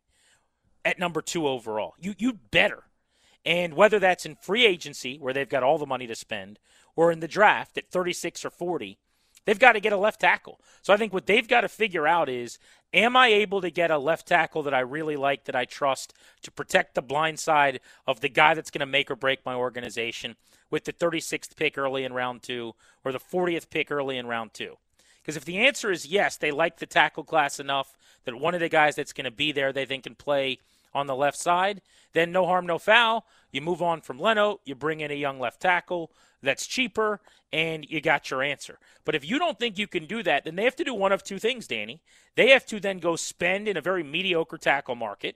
[0.86, 1.94] at number two overall.
[2.00, 2.84] You you better.
[3.46, 6.60] And whether that's in free agency where they've got all the money to spend,
[7.00, 8.98] or in the draft at 36 or 40,
[9.46, 10.60] they've got to get a left tackle.
[10.82, 12.60] So I think what they've got to figure out is
[12.94, 16.14] am I able to get a left tackle that I really like, that I trust
[16.42, 19.56] to protect the blind side of the guy that's going to make or break my
[19.56, 20.36] organization?
[20.70, 24.54] with the 36th pick early in round two or the 40th pick early in round
[24.54, 24.78] two?
[25.22, 28.60] Because if the answer is yes, they like the tackle class enough that one of
[28.60, 30.60] the guys that's going to be there they think can play
[30.94, 31.82] on the left side,
[32.14, 33.26] then no harm, no foul.
[33.52, 37.20] You move on from Leno, you bring in a young left tackle that's cheaper,
[37.52, 38.80] and you got your answer.
[39.06, 41.12] But if you don't think you can do that, then they have to do one
[41.12, 42.02] of two things, Danny.
[42.36, 45.36] They have to then go spend in a very mediocre tackle market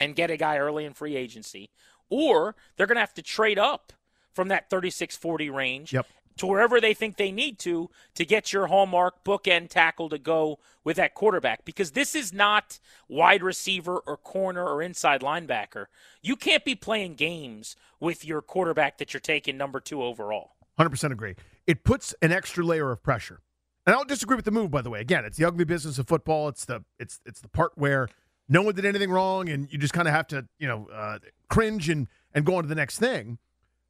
[0.00, 1.70] and get a guy early in free agency,
[2.08, 3.92] or they're going to have to trade up
[4.32, 6.06] from that 36 40 range yep.
[6.36, 10.58] To wherever they think they need to to get your hallmark bookend tackle to go
[10.82, 15.86] with that quarterback because this is not wide receiver or corner or inside linebacker.
[16.22, 20.52] You can't be playing games with your quarterback that you're taking number two overall.
[20.78, 21.36] 100% agree.
[21.66, 23.40] It puts an extra layer of pressure.
[23.86, 25.00] And I don't disagree with the move, by the way.
[25.00, 26.48] Again, it's the ugly business of football.
[26.48, 28.08] It's the it's it's the part where
[28.48, 31.18] no one did anything wrong, and you just kind of have to you know uh,
[31.50, 33.38] cringe and and go on to the next thing.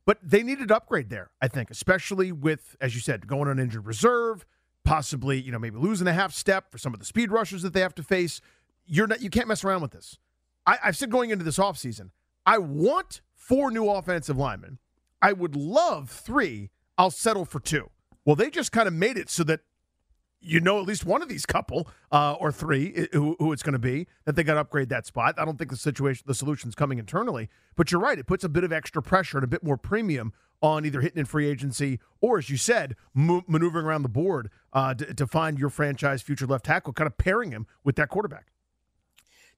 [0.07, 3.59] But they needed to upgrade there, I think, especially with, as you said, going on
[3.59, 4.45] injured reserve,
[4.85, 7.73] possibly, you know, maybe losing a half step for some of the speed rushers that
[7.73, 8.41] they have to face.
[8.87, 10.19] You're not you can't mess around with this.
[10.67, 12.11] I, I've said going into this offseason,
[12.45, 14.79] I want four new offensive linemen.
[15.23, 16.71] I would love three.
[16.99, 17.91] I'll settle for two.
[18.27, 19.61] Well, they just kind of made it so that
[20.45, 23.73] you know at least one of these couple uh, or three who, who it's going
[23.73, 25.35] to be that they got to upgrade that spot.
[25.39, 28.19] I don't think the situation, the solution's coming internally, but you're right.
[28.19, 31.19] It puts a bit of extra pressure and a bit more premium on either hitting
[31.19, 35.27] in free agency or, as you said, mo- maneuvering around the board uh, to, to
[35.27, 38.47] find your franchise future left tackle, kind of pairing him with that quarterback.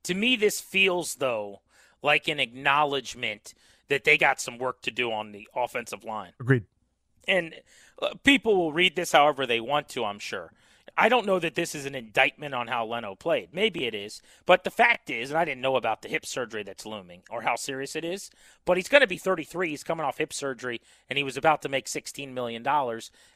[0.04, 1.60] To me, this feels though
[2.02, 3.54] like an acknowledgement
[3.88, 6.32] that they got some work to do on the offensive line.
[6.40, 6.64] Agreed.
[7.28, 7.54] And
[8.00, 10.52] uh, people will read this however they want to, I'm sure.
[10.98, 13.50] I don't know that this is an indictment on how Leno played.
[13.52, 14.22] Maybe it is.
[14.46, 17.42] But the fact is, and I didn't know about the hip surgery that's looming or
[17.42, 18.30] how serious it is,
[18.64, 19.68] but he's going to be 33.
[19.68, 20.80] He's coming off hip surgery,
[21.10, 22.66] and he was about to make $16 million.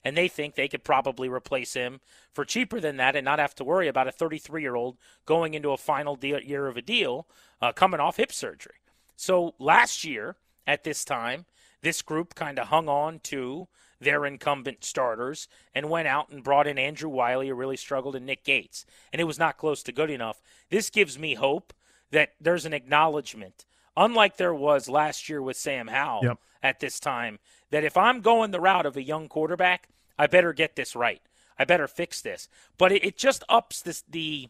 [0.02, 2.00] And they think they could probably replace him
[2.32, 4.96] for cheaper than that and not have to worry about a 33 year old
[5.26, 7.26] going into a final deal, year of a deal
[7.60, 8.76] uh, coming off hip surgery.
[9.16, 11.44] So last year at this time,
[11.82, 13.68] this group kind of hung on to
[14.00, 18.26] their incumbent starters and went out and brought in Andrew Wiley, who really struggled, and
[18.26, 18.86] Nick Gates.
[19.12, 20.42] And it was not close to good enough.
[20.70, 21.72] This gives me hope
[22.10, 26.38] that there's an acknowledgement, unlike there was last year with Sam Howell yep.
[26.62, 27.38] at this time,
[27.70, 31.22] that if I'm going the route of a young quarterback, I better get this right.
[31.58, 32.48] I better fix this.
[32.78, 34.48] But it, it just ups this the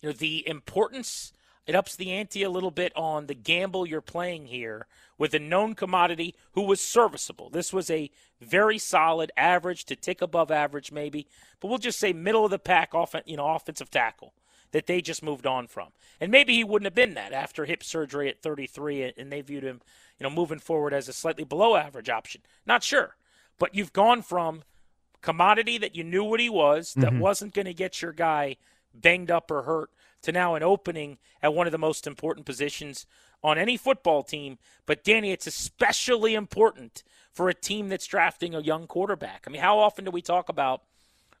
[0.00, 1.32] you know the importance
[1.68, 4.86] it ups the ante a little bit on the gamble you're playing here
[5.18, 7.50] with a known commodity who was serviceable.
[7.50, 11.26] This was a very solid average to tick above average maybe,
[11.60, 14.32] but we'll just say middle of the pack off, you know, offensive tackle
[14.72, 15.88] that they just moved on from.
[16.18, 19.62] And maybe he wouldn't have been that after hip surgery at 33 and they viewed
[19.64, 19.82] him,
[20.18, 22.40] you know, moving forward as a slightly below average option.
[22.64, 23.16] Not sure.
[23.58, 24.62] But you've gone from
[25.20, 27.18] commodity that you knew what he was that mm-hmm.
[27.18, 28.56] wasn't going to get your guy
[28.94, 29.90] banged up or hurt
[30.22, 33.06] to now an opening at one of the most important positions
[33.42, 34.58] on any football team.
[34.86, 37.02] But Danny, it's especially important
[37.32, 39.44] for a team that's drafting a young quarterback.
[39.46, 40.82] I mean, how often do we talk about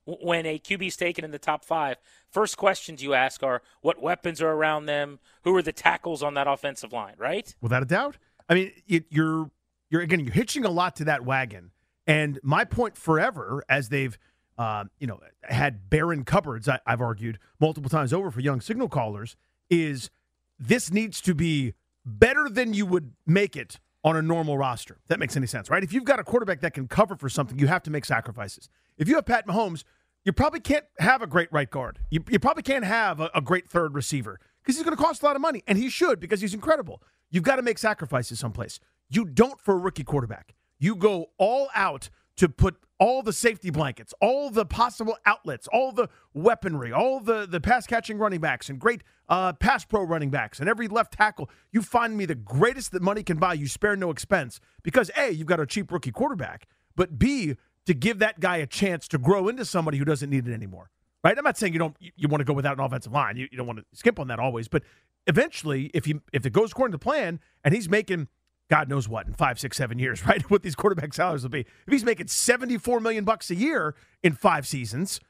[0.04, 1.96] when a QB is taken in the top five?
[2.30, 6.34] First questions you ask are what weapons are around them, who are the tackles on
[6.34, 7.54] that offensive line, right?
[7.60, 8.16] Without a doubt.
[8.48, 9.50] I mean, you're
[9.90, 11.72] you're again you're hitching a lot to that wagon.
[12.06, 14.16] And my point forever, as they've
[14.58, 18.88] uh, you know, had barren cupboards, I, I've argued multiple times over for young signal
[18.88, 19.36] callers,
[19.70, 20.10] is
[20.58, 24.98] this needs to be better than you would make it on a normal roster.
[25.08, 25.82] That makes any sense, right?
[25.82, 28.68] If you've got a quarterback that can cover for something, you have to make sacrifices.
[28.96, 29.84] If you have Pat Mahomes,
[30.24, 32.00] you probably can't have a great right guard.
[32.10, 35.22] You, you probably can't have a, a great third receiver because he's going to cost
[35.22, 37.02] a lot of money, and he should because he's incredible.
[37.30, 38.80] You've got to make sacrifices someplace.
[39.08, 40.54] You don't for a rookie quarterback.
[40.78, 45.92] You go all out to put all the safety blankets, all the possible outlets, all
[45.92, 50.30] the weaponry, all the, the pass catching running backs and great uh, pass pro running
[50.30, 51.50] backs and every left tackle.
[51.70, 53.54] You find me the greatest that money can buy.
[53.54, 57.94] You spare no expense because A, you've got a cheap rookie quarterback, but B, to
[57.94, 60.90] give that guy a chance to grow into somebody who doesn't need it anymore.
[61.24, 61.36] Right?
[61.36, 63.36] I'm not saying you don't you, want to go without an offensive line.
[63.36, 64.82] You, you don't want to skimp on that always, but
[65.26, 68.28] eventually, if you if it goes according to plan and he's making
[68.68, 70.48] God knows what in five, six, seven years, right?
[70.50, 71.60] What these quarterback salaries will be.
[71.60, 75.20] If he's making 74 million bucks a year in five seasons,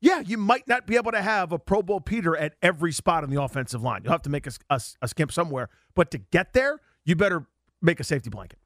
[0.00, 3.24] yeah, you might not be able to have a Pro Bowl Peter at every spot
[3.24, 4.02] on the offensive line.
[4.04, 5.68] You'll have to make a, a, a skimp somewhere.
[5.94, 7.46] But to get there, you better
[7.80, 8.58] make a safety blanket.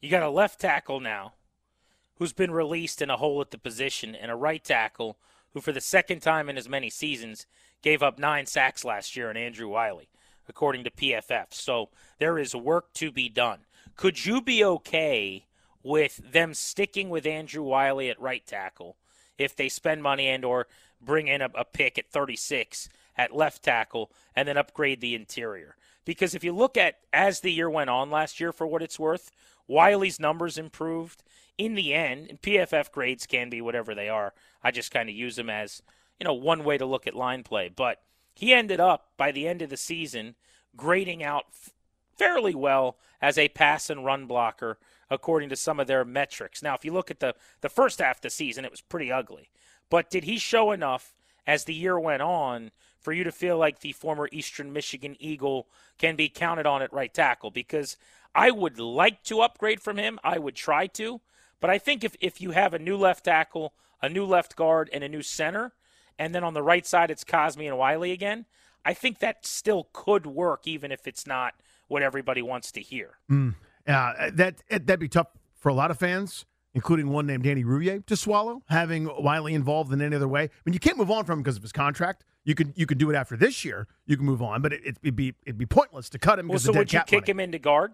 [0.00, 1.34] You got a left tackle now
[2.16, 5.18] who's been released in a hole at the position, and a right tackle
[5.52, 7.46] who, for the second time in as many seasons,
[7.82, 10.08] gave up nine sacks last year in Andrew Wylie
[10.48, 11.46] according to PFF.
[11.50, 13.60] So there is work to be done.
[13.96, 15.46] Could you be okay
[15.82, 18.96] with them sticking with Andrew Wylie at right tackle
[19.38, 20.66] if they spend money and or
[21.00, 25.76] bring in a, a pick at 36 at left tackle and then upgrade the interior?
[26.04, 28.98] Because if you look at as the year went on last year, for what it's
[28.98, 29.30] worth,
[29.68, 31.22] Wylie's numbers improved.
[31.56, 34.34] In the end, and PFF grades can be whatever they are.
[34.62, 35.82] I just kind of use them as
[36.18, 38.02] you know one way to look at line play, but
[38.34, 40.34] he ended up by the end of the season
[40.76, 41.46] grading out
[42.16, 44.78] fairly well as a pass and run blocker
[45.10, 46.62] according to some of their metrics.
[46.62, 49.12] Now, if you look at the the first half of the season, it was pretty
[49.12, 49.50] ugly.
[49.90, 51.14] But did he show enough
[51.46, 55.68] as the year went on for you to feel like the former Eastern Michigan Eagle
[55.98, 57.50] can be counted on at right tackle?
[57.50, 57.96] Because
[58.34, 60.18] I would like to upgrade from him.
[60.24, 61.20] I would try to.
[61.60, 64.90] But I think if, if you have a new left tackle, a new left guard,
[64.92, 65.72] and a new center,
[66.18, 68.46] and then on the right side it's Cosmi and Wylie again.
[68.84, 71.54] I think that still could work, even if it's not
[71.88, 73.18] what everybody wants to hear.
[73.30, 73.54] Mm,
[73.86, 78.04] yeah, that that'd be tough for a lot of fans, including one named Danny Rouhier,
[78.06, 78.62] to swallow.
[78.68, 81.42] Having Wylie involved in any other way, I mean, you can't move on from him
[81.42, 82.24] because of his contract.
[82.44, 83.86] You can you can do it after this year.
[84.06, 86.48] You can move on, but it, would be it'd be pointless to cut him.
[86.48, 87.30] Well, so would you kick money.
[87.30, 87.92] him into guard?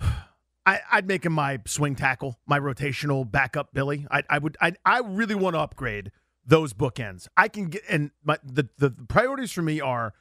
[0.66, 4.04] I, would make him my swing tackle, my rotational backup Billy.
[4.10, 4.56] I, I would.
[4.60, 6.10] I, I really want to upgrade
[6.46, 7.28] those bookends.
[7.36, 10.14] I can get and my the, the priorities for me are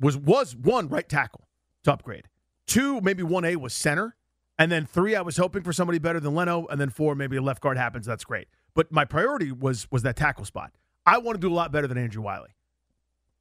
[0.00, 1.46] was was one right tackle
[1.84, 2.28] to upgrade.
[2.66, 4.16] Two, maybe one A was center.
[4.60, 6.66] And then three, I was hoping for somebody better than Leno.
[6.66, 8.06] And then four, maybe a left guard happens.
[8.06, 8.48] That's great.
[8.74, 10.72] But my priority was was that tackle spot.
[11.06, 12.54] I want to do a lot better than Andrew Wylie.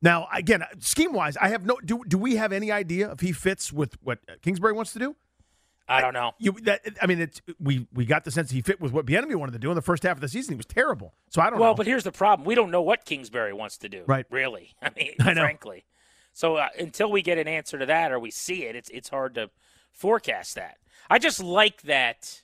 [0.01, 1.77] Now, again, scheme wise, I have no.
[1.83, 5.15] Do do we have any idea if he fits with what Kingsbury wants to do?
[5.87, 6.33] I don't know.
[6.37, 9.35] You, that, I mean, it's we we got the sense he fit with what Bieniemy
[9.35, 10.53] wanted to do in the first half of the season.
[10.53, 11.13] He was terrible.
[11.29, 11.63] So I don't well, know.
[11.69, 14.03] Well, but here's the problem: we don't know what Kingsbury wants to do.
[14.05, 14.25] Right?
[14.29, 14.75] Really?
[14.81, 15.41] I mean, I know.
[15.41, 15.85] frankly.
[16.33, 19.09] So uh, until we get an answer to that or we see it, it's it's
[19.09, 19.49] hard to
[19.91, 20.77] forecast that.
[21.09, 22.43] I just like that.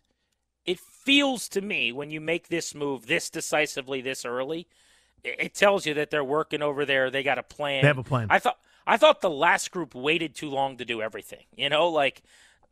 [0.66, 4.70] It feels to me when you make this move this decisively this early,
[5.22, 7.12] it, it tells you that they're working over there.
[7.12, 7.82] They got a plan.
[7.82, 8.28] They have a plan.
[8.30, 11.44] I thought I thought the last group waited too long to do everything.
[11.56, 12.24] You know, like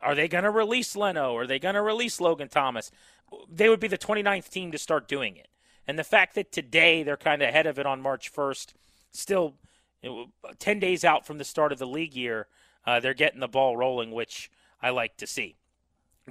[0.02, 1.36] are they going to release Leno?
[1.36, 2.92] Are they going to release Logan Thomas?
[3.50, 5.48] They would be the 29th team to start doing it.
[5.88, 8.74] And the fact that today they're kind of ahead of it on March 1st,
[9.12, 9.56] still
[10.02, 10.10] you
[10.44, 12.48] know, 10 days out from the start of the league year,
[12.86, 14.50] uh, they're getting the ball rolling, which
[14.82, 15.58] I like to see.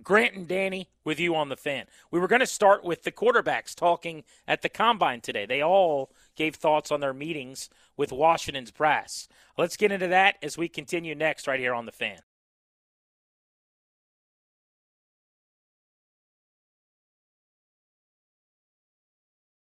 [0.03, 1.87] Grant and Danny with you on the fan.
[2.11, 5.47] We were going to start with the quarterbacks talking at the combine today.
[5.47, 9.29] They all gave thoughts on their meetings with Washington's brass.
[9.59, 12.21] Let's get into that as we continue next right here on the fan.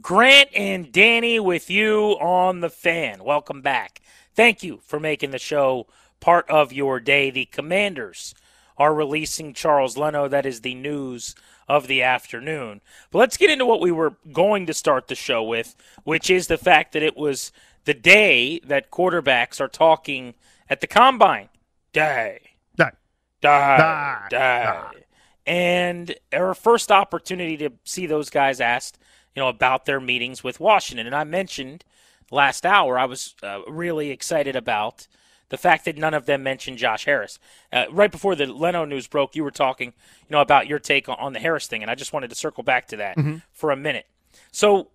[0.00, 3.24] Grant and Danny with you on the fan.
[3.24, 4.00] Welcome back.
[4.34, 5.88] Thank you for making the show
[6.20, 7.30] part of your day.
[7.30, 8.34] The Commanders
[8.78, 10.28] are releasing Charles Leno.
[10.28, 11.34] That is the news
[11.68, 12.80] of the afternoon.
[13.10, 15.74] But let's get into what we were going to start the show with,
[16.04, 17.50] which is the fact that it was
[17.84, 20.34] the day that quarterbacks are talking
[20.68, 21.48] at the combine.
[21.92, 22.50] Day.
[22.76, 22.90] Day.
[23.42, 24.16] Day.
[24.30, 24.80] Day.
[25.46, 28.98] And our first opportunity to see those guys asked
[29.34, 31.06] you know, about their meetings with Washington.
[31.06, 31.84] And I mentioned
[32.30, 35.06] last hour I was uh, really excited about
[35.50, 37.38] the fact that none of them mentioned Josh Harris.
[37.72, 41.08] Uh, right before the Leno news broke, you were talking, you know, about your take
[41.08, 43.36] on, the Harris thing, and I just wanted to circle back to that mm-hmm.
[43.52, 44.06] for a minute.
[44.52, 44.88] So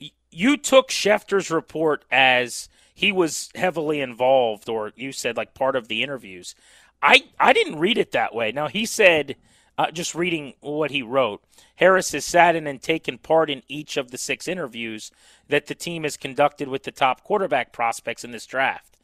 [0.00, 5.76] y- you took Schefter's report as he was heavily involved, or you said like part
[5.76, 6.54] of the interviews.
[7.02, 8.52] I I didn't read it that way.
[8.52, 9.36] Now he said
[9.76, 11.42] uh, just reading what he wrote.
[11.76, 15.10] Harris has sat in and taken part in each of the six interviews
[15.48, 18.98] that the team has conducted with the top quarterback prospects in this draft.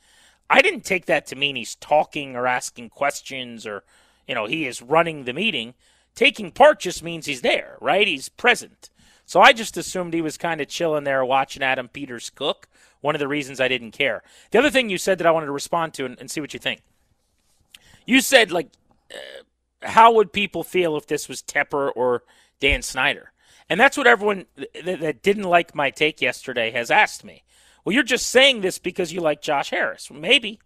[0.49, 3.85] I didn't take that to mean he's talking or asking questions or,
[4.27, 5.75] you know, he is running the meeting.
[6.15, 8.07] Taking part just means he's there, right?
[8.07, 8.91] He's present.
[9.27, 12.69] So I just assumed he was kind of chilling there watching Adam Peters cook.
[13.01, 14.23] One of the reasons I didn't care.
[14.51, 16.53] The other thing you said that I wanted to respond to and, and see what
[16.53, 16.83] you think.
[18.05, 18.71] You said, like,
[19.15, 19.45] uh,
[19.83, 22.23] how would people feel if this was Tepper or
[22.61, 23.33] Dan Snyder?
[23.69, 27.45] And that's what everyone that, that didn't like my take yesterday has asked me.
[27.85, 30.11] Well, you're just saying this because you like Josh Harris.
[30.11, 30.61] Maybe.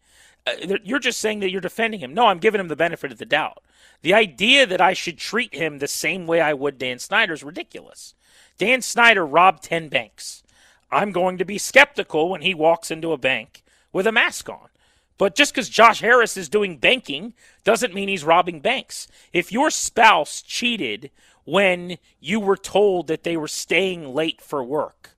[0.46, 2.12] Uh, you're just saying that you're defending him.
[2.12, 3.62] No, I'm giving him the benefit of the doubt.
[4.02, 7.42] The idea that I should treat him the same way I would Dan Snyder is
[7.42, 8.14] ridiculous.
[8.58, 10.42] Dan Snyder robbed 10 banks.
[10.90, 13.62] I'm going to be skeptical when he walks into a bank
[13.92, 14.68] with a mask on.
[15.16, 19.06] But just because Josh Harris is doing banking doesn't mean he's robbing banks.
[19.32, 21.10] If your spouse cheated
[21.44, 25.16] when you were told that they were staying late for work,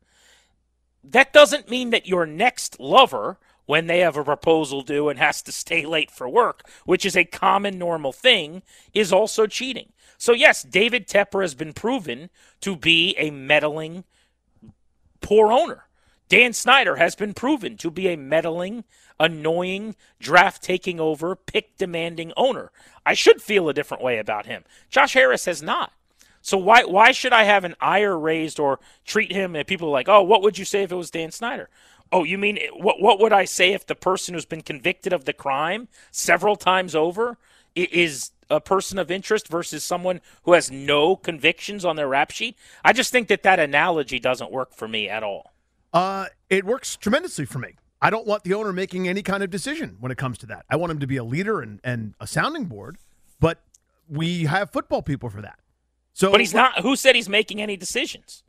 [1.03, 5.43] that doesn't mean that your next lover, when they have a proposal due and has
[5.43, 8.63] to stay late for work, which is a common normal thing,
[8.95, 9.93] is also cheating.
[10.19, 12.31] So, yes, David Tepper has been proven
[12.61, 14.05] to be a meddling,
[15.21, 15.86] poor owner.
[16.29, 18.85] Dan Snyder has been proven to be a meddling,
[19.19, 22.73] annoying, draft taking over, pick demanding owner.
[23.05, 24.65] I should feel a different way about him.
[24.91, 25.93] Josh Harris has not.
[26.43, 30.09] So why why should I have an ire raised or treat him and people like,
[30.09, 31.69] "Oh, what would you say if it was Dan Snyder?"
[32.13, 35.25] Oh, you mean what what would I say if the person who's been convicted of
[35.25, 37.37] the crime several times over
[37.75, 42.57] is a person of interest versus someone who has no convictions on their rap sheet?
[42.85, 45.53] I just think that that analogy doesn't work for me at all.
[45.93, 47.77] Uh, it works tremendously for me.
[48.01, 50.67] I don't want the owner making any kind of decision when it comes to that.
[50.69, 52.99] I want him to be a leader and, and a sounding board,
[53.41, 53.63] but
[54.09, 55.59] we have football people for that.
[56.13, 56.81] So, but he's not.
[56.81, 58.43] Who said he's making any decisions?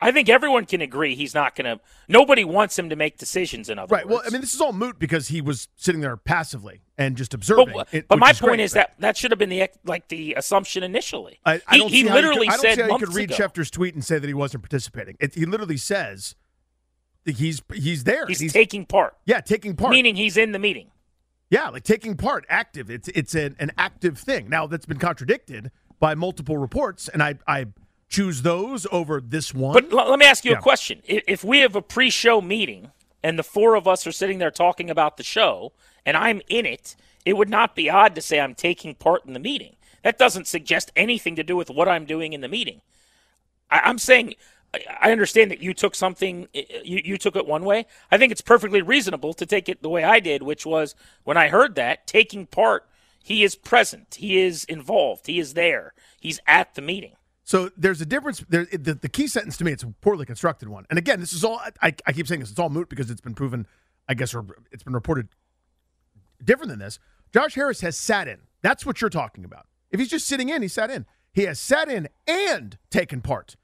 [0.00, 1.82] I think everyone can agree he's not going to.
[2.08, 3.68] Nobody wants him to make decisions.
[3.68, 4.06] In other right.
[4.06, 7.16] words, well, I mean, this is all moot because he was sitting there passively and
[7.16, 7.74] just observing.
[7.74, 10.08] But, it, but my is point great, is that that should have been the like
[10.08, 11.38] the assumption initially.
[11.44, 13.44] I, I he, he literally could, I don't said see you could read ago.
[13.44, 15.16] Schefter's tweet and say that he wasn't participating.
[15.20, 16.34] It, he literally says
[17.24, 18.26] he's he's there.
[18.26, 19.16] He's, he's, taking part.
[19.26, 19.90] Yeah, taking part.
[19.90, 20.90] Meaning he's in the meeting.
[21.50, 22.90] Yeah, like taking part, active.
[22.90, 24.48] It's it's an, an active thing.
[24.48, 27.66] Now that's been contradicted by multiple reports, and I I
[28.10, 29.72] choose those over this one.
[29.72, 30.58] But l- let me ask you yeah.
[30.58, 32.90] a question: If we have a pre-show meeting
[33.22, 35.72] and the four of us are sitting there talking about the show,
[36.04, 39.32] and I'm in it, it would not be odd to say I'm taking part in
[39.32, 39.76] the meeting.
[40.02, 42.82] That doesn't suggest anything to do with what I'm doing in the meeting.
[43.70, 44.34] I- I'm saying
[45.00, 47.86] I understand that you took something, you, you took it one way.
[48.10, 50.94] I think it's perfectly reasonable to take it the way I did, which was
[51.24, 52.86] when I heard that, taking part,
[53.22, 57.16] he is present, he is involved, he is there, he's at the meeting.
[57.50, 58.44] So there's a difference.
[58.48, 60.86] There, the, the key sentence to me, it's a poorly constructed one.
[60.88, 63.20] And again, this is all, I, I keep saying this, it's all moot because it's
[63.20, 63.66] been proven,
[64.08, 65.30] I guess, or it's been reported
[66.44, 67.00] different than this.
[67.34, 68.38] Josh Harris has sat in.
[68.62, 69.66] That's what you're talking about.
[69.90, 71.06] If he's just sitting in, he sat in.
[71.32, 73.56] He has sat in and taken part.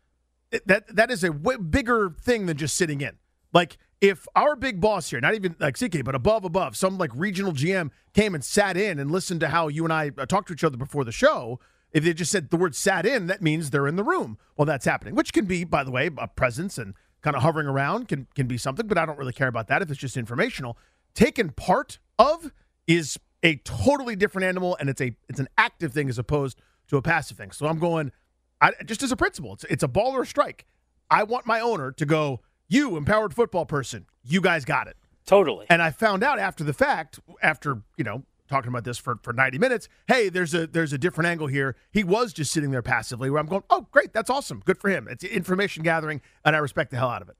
[0.64, 3.18] That That is a way bigger thing than just sitting in.
[3.52, 7.12] Like, if our big boss here, not even like CK, but above, above, some like
[7.14, 10.48] regional GM came and sat in and listened to how you and I uh, talked
[10.48, 11.60] to each other before the show,
[11.96, 14.36] if they just said the word sat in, that means they're in the room.
[14.54, 16.92] Well, that's happening, which can be, by the way, a presence and
[17.22, 19.80] kind of hovering around can, can be something, but I don't really care about that
[19.80, 20.76] if it's just informational.
[21.14, 22.52] Taken part of
[22.86, 26.98] is a totally different animal and it's a it's an active thing as opposed to
[26.98, 27.50] a passive thing.
[27.50, 28.12] So I'm going
[28.60, 30.66] I, just as a principle, it's it's a ball or a strike.
[31.10, 34.98] I want my owner to go, you empowered football person, you guys got it.
[35.24, 35.64] Totally.
[35.70, 39.32] And I found out after the fact, after, you know, talking about this for, for
[39.32, 41.76] 90 minutes, hey, there's a there's a different angle here.
[41.90, 44.62] He was just sitting there passively where I'm going, oh, great, that's awesome.
[44.64, 45.08] Good for him.
[45.08, 47.36] It's information gathering, and I respect the hell out of it.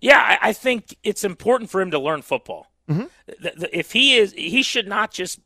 [0.00, 2.70] Yeah, I, I think it's important for him to learn football.
[2.88, 3.04] Mm-hmm.
[3.26, 5.40] The, the, if he is, he should not just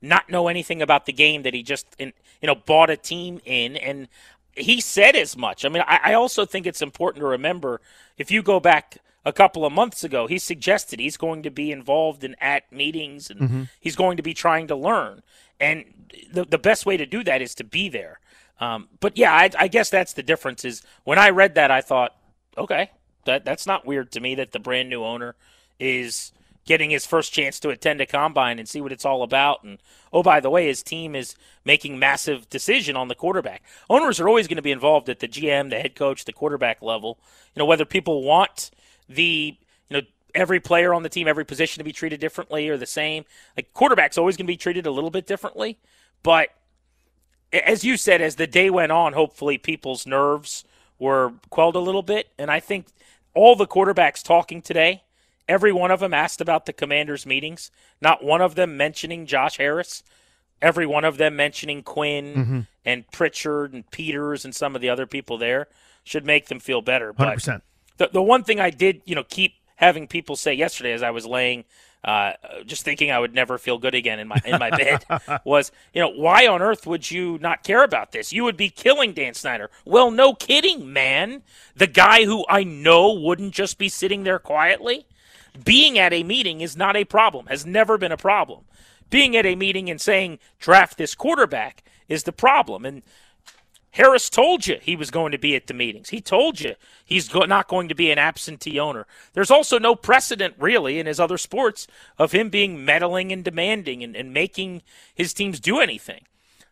[0.00, 3.40] not know anything about the game that he just, in, you know, bought a team
[3.44, 3.76] in.
[3.76, 4.08] And
[4.56, 5.64] he said as much.
[5.64, 7.80] I mean, I, I also think it's important to remember
[8.18, 11.70] if you go back a couple of months ago, he suggested he's going to be
[11.70, 13.62] involved in at meetings and Mm-hmm.
[13.80, 15.22] he's going to be trying to learn.
[15.60, 15.84] And
[16.32, 18.18] the the best way to do that is to be there.
[18.60, 20.64] Um, but yeah, I, I guess that's the difference.
[20.64, 22.14] Is when I read that, I thought,
[22.56, 22.90] okay,
[23.24, 25.34] that that's not weird to me that the brand new owner
[25.78, 26.32] is
[26.64, 29.64] getting his first chance to attend a combine and see what it's all about.
[29.64, 29.78] And
[30.12, 33.62] oh, by the way, his team is making massive decision on the quarterback.
[33.90, 36.80] Owners are always going to be involved at the GM, the head coach, the quarterback
[36.82, 37.18] level.
[37.54, 38.70] You know, whether people want
[39.14, 39.56] the
[39.88, 40.02] you know
[40.34, 43.24] every player on the team, every position to be treated differently or the same.
[43.56, 45.78] Like quarterback's always going to be treated a little bit differently,
[46.22, 46.48] but
[47.52, 50.64] as you said, as the day went on, hopefully people's nerves
[50.98, 52.28] were quelled a little bit.
[52.38, 52.86] And I think
[53.34, 55.02] all the quarterbacks talking today,
[55.46, 57.70] every one of them asked about the commanders' meetings.
[58.00, 60.02] Not one of them mentioning Josh Harris.
[60.62, 62.66] Every one of them mentioning Quinn Mhm.
[62.86, 65.68] and Pritchard and Peters and some of the other people there
[66.04, 67.12] should make them feel better.
[67.12, 67.62] But 100%.
[67.98, 71.10] The the one thing I did, you know, keep having people say yesterday as I
[71.10, 71.64] was laying,
[72.04, 72.32] uh,
[72.66, 75.04] just thinking I would never feel good again in my in my bed,
[75.44, 78.32] was you know why on earth would you not care about this?
[78.32, 79.70] You would be killing Dan Snyder.
[79.84, 81.42] Well, no kidding, man.
[81.76, 85.06] The guy who I know wouldn't just be sitting there quietly.
[85.64, 87.46] Being at a meeting is not a problem.
[87.46, 88.64] Has never been a problem.
[89.10, 92.86] Being at a meeting and saying draft this quarterback is the problem.
[92.86, 93.02] And
[93.92, 96.08] Harris told you he was going to be at the meetings.
[96.08, 96.74] He told you
[97.04, 99.06] he's go- not going to be an absentee owner.
[99.34, 101.86] There's also no precedent, really, in his other sports
[102.18, 104.82] of him being meddling and demanding and, and making
[105.14, 106.22] his teams do anything.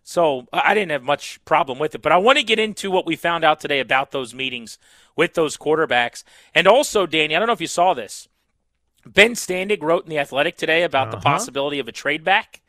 [0.02, 2.00] So I didn't have much problem with it.
[2.00, 4.78] But I want to get into what we found out today about those meetings
[5.14, 6.24] with those quarterbacks.
[6.54, 8.28] And also, Danny, I don't know if you saw this.
[9.06, 11.24] Ben Standig wrote in The Athletic today about the Uh-huh.
[11.34, 12.62] possibility of a trade back.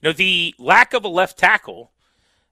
[0.00, 1.90] You know, the lack of a left tackle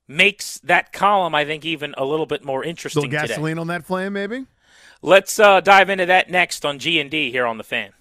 [0.09, 3.27] makes that column, I think, even a little bit more little interesting today.
[3.29, 4.47] gasoline on that flame, maybe.
[5.03, 7.93] Let's uh, dive into that next on G and D here on the Fan.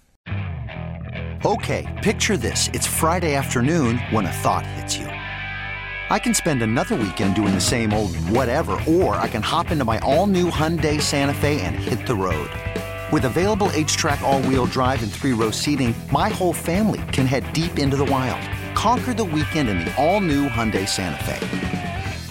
[1.44, 2.68] Okay, picture this.
[2.72, 5.06] It's Friday afternoon when a thought hits you.
[5.06, 9.84] I can spend another weekend doing the same old whatever, or I can hop into
[9.84, 12.48] my all new Hyundai Santa Fe and hit the road.
[13.10, 17.52] With available HTRAC, all wheel drive, and three row seating, my whole family can head
[17.52, 18.40] deep into the wild.
[18.76, 21.81] Conquer the weekend in the all new Hyundai Santa Fe.